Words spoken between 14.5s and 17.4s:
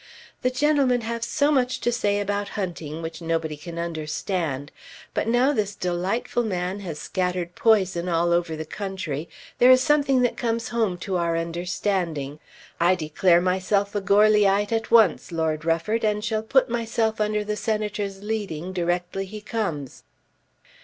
at once, Lord Rufford, and shall put myself